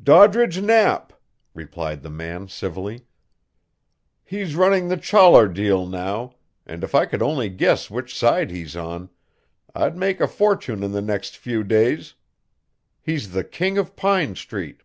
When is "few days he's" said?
11.36-13.32